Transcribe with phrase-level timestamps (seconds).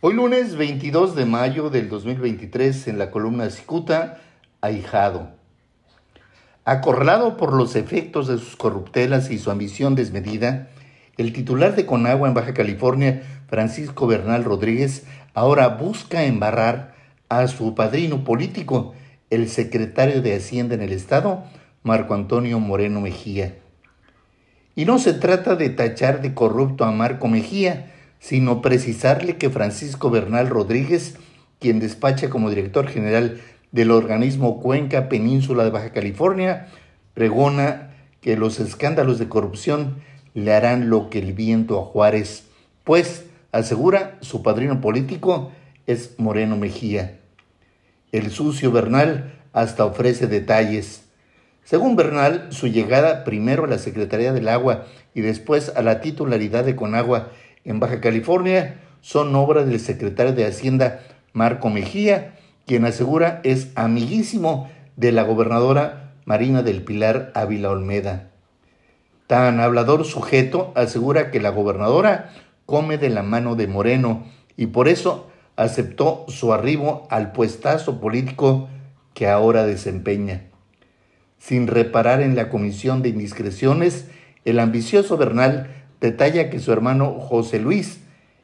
[0.00, 4.20] Hoy lunes 22 de mayo del 2023 en la columna Cicuta,
[4.60, 5.30] ahijado.
[6.64, 10.68] Acorralado por los efectos de sus corruptelas y su ambición desmedida,
[11.16, 16.94] el titular de Conagua en Baja California, Francisco Bernal Rodríguez, ahora busca embarrar
[17.28, 18.94] a su padrino político,
[19.30, 21.42] el secretario de Hacienda en el Estado,
[21.82, 23.56] Marco Antonio Moreno Mejía.
[24.76, 30.10] Y no se trata de tachar de corrupto a Marco Mejía, sino precisarle que Francisco
[30.10, 31.16] Bernal Rodríguez,
[31.58, 33.40] quien despacha como director general
[33.72, 36.68] del organismo Cuenca Península de Baja California,
[37.14, 39.96] pregona que los escándalos de corrupción
[40.34, 42.44] le harán lo que el viento a Juárez,
[42.84, 45.52] pues, asegura, su padrino político
[45.86, 47.18] es Moreno Mejía.
[48.12, 51.04] El sucio Bernal hasta ofrece detalles.
[51.64, 56.64] Según Bernal, su llegada primero a la Secretaría del Agua y después a la titularidad
[56.64, 57.30] de Conagua
[57.64, 61.00] en Baja California son obra del secretario de Hacienda
[61.32, 62.34] Marco Mejía,
[62.66, 68.30] quien asegura es amiguísimo de la gobernadora Marina del Pilar Ávila Olmeda.
[69.26, 72.30] Tan hablador sujeto asegura que la gobernadora
[72.66, 74.24] come de la mano de Moreno
[74.56, 78.68] y por eso aceptó su arribo al puestazo político
[79.14, 80.44] que ahora desempeña.
[81.38, 84.08] Sin reparar en la comisión de indiscreciones,
[84.44, 85.68] el ambicioso Bernal
[86.00, 88.00] detalla que su hermano José Luis,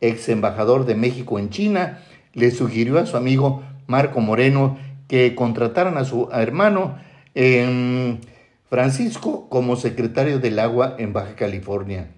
[0.00, 1.98] ex embajador de México en China,
[2.34, 6.98] le sugirió a su amigo Marco Moreno que contrataran a su hermano
[8.68, 12.08] Francisco como secretario del agua en Baja California.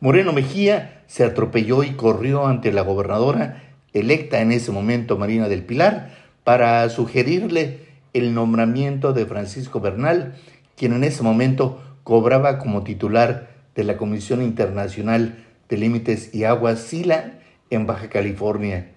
[0.00, 5.62] Moreno Mejía se atropelló y corrió ante la gobernadora, electa en ese momento Marina del
[5.62, 6.10] Pilar,
[6.44, 7.80] para sugerirle
[8.14, 10.34] el nombramiento de Francisco Bernal,
[10.76, 13.50] quien en ese momento cobraba como titular
[13.80, 17.38] de la Comisión Internacional de Límites y Aguas, SILA,
[17.70, 18.90] en Baja California.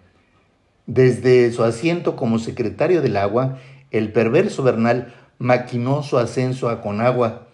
[0.88, 3.60] Desde su asiento como secretario del agua,
[3.92, 7.48] el perverso Bernal maquinó su ascenso a Conagua,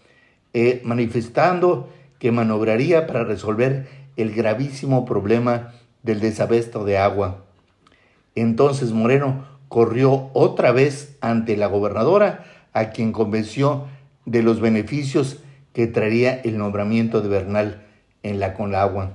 [0.54, 3.88] eh, manifestando que manobraría para resolver
[4.18, 7.46] el gravísimo problema del desabesto de agua.
[8.34, 13.86] Entonces Moreno corrió otra vez ante la gobernadora, a quien convenció
[14.26, 15.44] de los beneficios
[15.74, 17.86] que traería el nombramiento de Bernal
[18.24, 19.12] en la Conagua.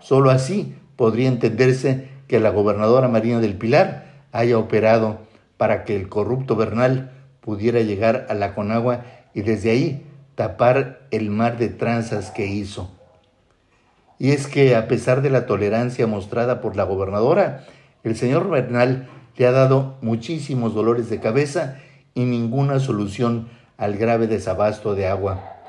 [0.00, 5.18] Solo así podría entenderse que la gobernadora Marina del Pilar haya operado
[5.56, 9.04] para que el corrupto Bernal pudiera llegar a la Conagua
[9.34, 12.90] y desde ahí tapar el mar de tranzas que hizo.
[14.18, 17.64] Y es que a pesar de la tolerancia mostrada por la gobernadora,
[18.04, 21.78] el señor Bernal le ha dado muchísimos dolores de cabeza
[22.14, 25.61] y ninguna solución al grave desabasto de agua.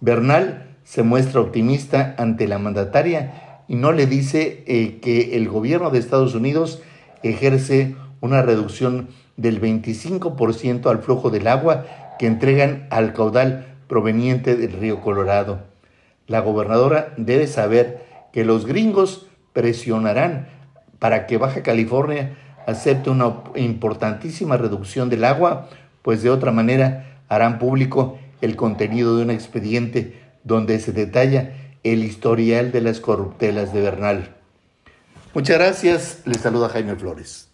[0.00, 5.90] Bernal se muestra optimista ante la mandataria y no le dice eh, que el gobierno
[5.90, 6.82] de Estados Unidos
[7.22, 11.84] ejerce una reducción del 25% al flujo del agua
[12.18, 15.60] que entregan al caudal proveniente del río Colorado.
[16.26, 20.48] La gobernadora debe saber que los gringos presionarán
[20.98, 22.36] para que Baja California
[22.66, 25.68] acepte una importantísima reducción del agua,
[26.02, 31.52] pues de otra manera harán público el contenido de un expediente donde se detalla
[31.84, 34.36] el historial de las corruptelas de Bernal.
[35.34, 37.48] Muchas gracias, les saluda Jaime Flores.